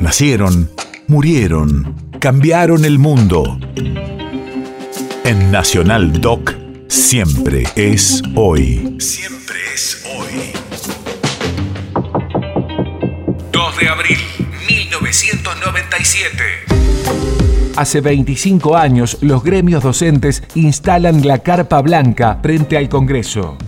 Nacieron, 0.00 0.70
murieron, 1.08 1.94
cambiaron 2.20 2.86
el 2.86 2.98
mundo. 2.98 3.58
En 5.24 5.50
Nacional 5.52 6.22
Doc, 6.22 6.54
siempre 6.88 7.64
es 7.76 8.22
hoy. 8.34 8.96
Siempre 8.98 9.56
es 9.74 10.02
hoy. 10.16 10.52
2 13.52 13.76
de 13.78 13.88
abril, 13.90 14.18
1997. 14.70 16.44
Hace 17.76 18.00
25 18.00 18.78
años, 18.78 19.18
los 19.20 19.44
gremios 19.44 19.82
docentes 19.82 20.42
instalan 20.54 21.26
la 21.26 21.40
carpa 21.40 21.82
blanca 21.82 22.38
frente 22.42 22.78
al 22.78 22.88
Congreso. 22.88 23.58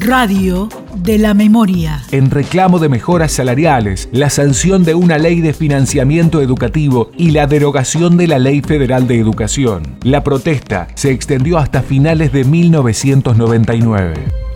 Radio 0.00 0.68
de 1.02 1.18
la 1.18 1.34
memoria. 1.34 2.02
En 2.10 2.30
reclamo 2.30 2.78
de 2.78 2.88
mejoras 2.88 3.32
salariales, 3.32 4.08
la 4.12 4.30
sanción 4.30 4.84
de 4.84 4.94
una 4.94 5.18
ley 5.18 5.40
de 5.40 5.52
financiamiento 5.52 6.40
educativo 6.40 7.10
y 7.16 7.30
la 7.30 7.46
derogación 7.46 8.16
de 8.16 8.26
la 8.26 8.38
Ley 8.38 8.60
Federal 8.60 9.06
de 9.06 9.18
Educación. 9.18 9.82
La 10.02 10.24
protesta 10.24 10.88
se 10.94 11.10
extendió 11.10 11.58
hasta 11.58 11.82
finales 11.82 12.32
de 12.32 12.44
1999. 12.44 14.47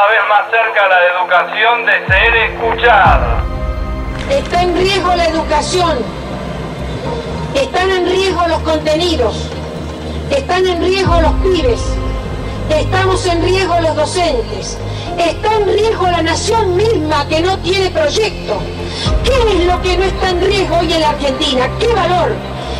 Cada 0.00 0.12
vez 0.12 0.28
más 0.28 0.50
cerca 0.50 0.88
la 0.88 1.06
educación 1.06 1.84
de 1.84 2.06
ser 2.06 2.36
escuchada. 2.36 3.42
Está 4.30 4.62
en 4.62 4.74
riesgo 4.74 5.14
la 5.14 5.26
educación, 5.26 5.98
están 7.54 7.90
en 7.90 8.06
riesgo 8.06 8.48
los 8.48 8.60
contenidos, 8.60 9.50
están 10.30 10.66
en 10.66 10.80
riesgo 10.80 11.20
los 11.20 11.32
pibes, 11.42 11.80
estamos 12.70 13.26
en 13.26 13.42
riesgo 13.42 13.80
los 13.80 13.96
docentes, 13.96 14.78
está 15.18 15.54
en 15.56 15.66
riesgo 15.66 16.06
la 16.06 16.22
nación 16.22 16.76
misma 16.76 17.28
que 17.28 17.40
no 17.40 17.58
tiene 17.58 17.90
proyecto. 17.90 18.58
¿Qué 19.24 19.32
es 19.32 19.66
lo 19.66 19.82
que 19.82 19.98
no 19.98 20.04
está 20.04 20.30
en 20.30 20.40
riesgo 20.40 20.78
hoy 20.78 20.92
en 20.94 21.00
la 21.00 21.10
Argentina? 21.10 21.68
¿Qué 21.78 21.88
valor? 21.88 22.32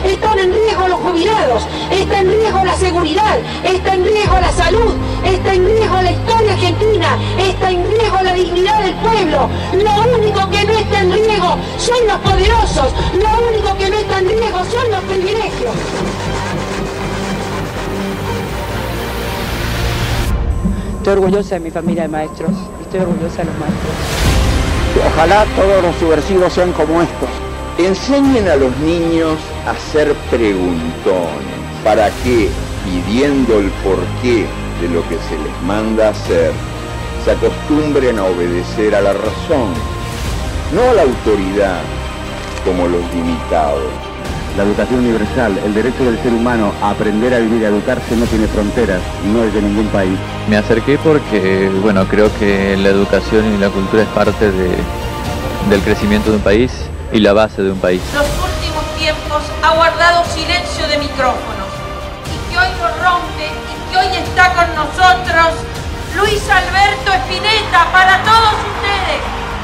están 0.05 0.39
en 0.39 0.53
riesgo 0.53 0.89
los 0.89 1.01
jubilados, 1.01 1.67
está 1.91 2.21
en 2.21 2.31
riesgo 2.31 2.65
la 2.65 2.75
seguridad, 2.75 3.39
está 3.63 3.95
en 3.95 4.05
riesgo 4.05 4.41
la 4.41 4.53
salud, 4.53 4.95
está 5.25 5.53
en 5.53 5.67
riesgo 5.67 6.03
la 6.03 6.11
historia 6.11 6.30
argentina, 6.71 7.19
está 7.39 7.71
en 7.71 7.91
riesgo 7.91 8.19
la 8.23 8.35
dignidad 8.35 8.83
del 8.83 8.95
pueblo. 8.95 9.49
Lo 9.73 10.19
único 10.19 10.51
que 10.51 10.65
no 10.65 10.73
está 10.73 11.01
en 11.01 11.13
riesgo 11.13 11.57
son 11.79 12.07
los 12.07 12.19
poderosos, 12.19 12.93
lo 13.15 13.49
único 13.49 13.77
que 13.77 13.91
no 13.91 13.97
está 13.97 14.19
en 14.19 14.29
riesgo 14.29 14.59
son 14.65 14.91
los 14.91 15.01
privilegios. 15.01 15.75
Estoy 20.99 21.13
orgullosa 21.15 21.55
de 21.55 21.61
mi 21.61 21.71
familia 21.71 22.03
de 22.03 22.09
maestros 22.09 22.51
estoy 22.83 23.01
orgullosa 23.01 23.39
de 23.39 23.45
los 23.45 23.59
maestros. 23.59 23.95
Ojalá 25.07 25.47
todos 25.57 25.83
los 25.83 25.97
subversivos 25.97 26.53
sean 26.53 26.73
como 26.73 27.01
estos 27.01 27.29
enseñen 27.79 28.49
a 28.49 28.57
los 28.57 28.77
niños 28.79 29.39
a 29.67 29.75
ser 29.93 30.13
preguntones, 30.31 31.57
para 31.83 32.11
que, 32.23 32.51
pidiendo 32.85 33.59
el 33.59 33.71
porqué 33.83 34.45
de 34.81 34.89
lo 34.89 35.07
que 35.09 35.17
se 35.29 35.37
les 35.37 35.63
manda 35.67 36.09
hacer, 36.09 36.53
se 37.25 37.33
acostumbren 37.33 38.19
a 38.19 38.25
obedecer 38.25 38.95
a 38.95 39.01
la 39.03 39.13
razón, 39.13 39.75
no 40.73 40.91
a 40.91 40.95
la 40.95 41.03
autoridad 41.03 41.81
como 42.65 42.87
los 42.87 43.03
limitados. 43.13 43.91
La 44.57 44.65
educación 44.65 45.01
universal, 45.01 45.59
el 45.65 45.75
derecho 45.75 46.05
del 46.05 46.19
ser 46.23 46.33
humano 46.33 46.73
a 46.83 46.91
aprender 46.91 47.35
a 47.35 47.39
vivir 47.39 47.63
y 47.63 47.65
a 47.65 47.69
educarse 47.69 48.17
no 48.17 48.25
tiene 48.27 48.47
fronteras, 48.49 49.01
no 49.33 49.45
es 49.45 49.55
de 49.55 49.63
ningún 49.63 49.87
país. 49.89 50.19
Me 50.49 50.57
acerqué 50.57 50.99
porque, 50.99 51.71
bueno, 51.83 52.07
creo 52.09 52.31
que 52.39 52.77
la 52.77 52.89
educación 52.89 53.55
y 53.55 53.59
la 53.59 53.69
cultura 53.69 54.03
es 54.03 54.09
parte 54.09 54.51
de, 54.51 54.71
del 55.69 55.81
crecimiento 55.83 56.31
de 56.31 56.37
un 56.37 56.43
país 56.43 56.73
y 57.13 57.21
la 57.21 57.33
base 57.33 57.63
de 57.63 57.73
un 57.73 57.79
país. 57.79 58.01
Los 58.15 58.27
últimos 58.27 58.85
tiempos 58.99 59.43
ha 59.63 59.75
guardado 59.77 60.25
silencio 60.25 60.89
de 60.89 60.99
micrófonos 60.99 61.69
y 62.27 62.53
que 62.53 62.59
hoy 62.59 62.69
lo 62.81 62.89
rompe 63.05 63.70
que 63.91 63.97
hoy 63.97 64.17
está 64.17 64.55
con 64.55 64.75
nosotros 64.75 65.55
Luis 66.17 66.43
Alberto 66.49 67.13
Espineta 67.13 67.87
para 67.93 68.23
todos 68.23 68.55
ustedes, 68.55 69.21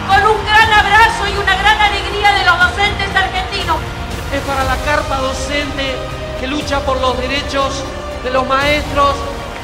con 0.08 0.18
un 0.26 0.44
gran 0.44 0.72
abrazo 0.72 1.26
y 1.28 1.36
una 1.38 1.54
gran 1.54 1.80
alegría 1.80 2.32
de 2.32 2.44
los 2.44 2.58
docentes 2.58 3.08
argentinos. 3.14 3.76
Es 4.32 4.40
para 4.42 4.64
la 4.64 4.76
carpa 4.84 5.16
docente 5.18 5.96
que 6.40 6.46
lucha 6.46 6.80
por 6.80 7.00
los 7.00 7.16
derechos 7.18 7.84
de 8.24 8.30
los 8.30 8.46
maestros 8.46 9.14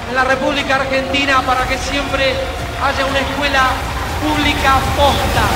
en 0.09 0.15
la 0.15 0.25
República 0.25 0.77
Argentina 0.77 1.43
para 1.43 1.67
que 1.67 1.79
siempre 1.79 2.35
haya 2.85 3.07
una 3.07 3.19
escuela 3.19 3.65
pública 4.23 4.79
posta. 4.97 5.47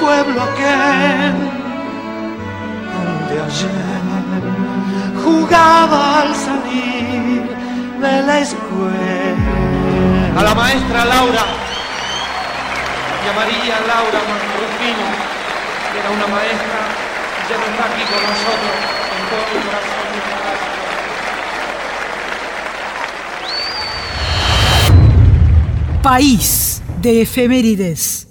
Pueblo 0.00 0.42
aquel 0.42 1.34
donde 2.94 3.34
ayer 3.48 4.42
jugaba 5.22 6.22
al 6.22 6.34
salir 6.34 7.42
de 8.00 8.22
la 8.22 8.38
escuela. 8.40 9.52
A 10.38 10.42
la 10.42 10.54
maestra 10.54 11.04
Laura 11.04 11.44
y 13.22 13.28
a 13.28 13.32
María 13.34 13.80
Laura 13.86 14.20
Rufino, 14.58 15.08
que 15.92 15.98
era 16.00 16.10
una 16.10 16.26
maestra, 16.34 16.78
ya 17.48 17.56
no 17.58 17.64
está 17.70 17.84
aquí 17.84 18.02
con 18.10 18.22
nosotros 18.30 18.76
en 19.16 19.22
todo 19.30 19.44
el 19.54 19.60
corazón. 19.66 20.08
País 26.02 26.82
de 27.02 27.22
efemérides. 27.22 28.29